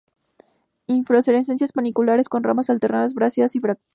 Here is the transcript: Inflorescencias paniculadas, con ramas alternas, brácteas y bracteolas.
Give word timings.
Inflorescencias 0.87 1.73
paniculadas, 1.73 2.27
con 2.27 2.41
ramas 2.41 2.71
alternas, 2.71 3.13
brácteas 3.13 3.55
y 3.55 3.59
bracteolas. 3.59 3.87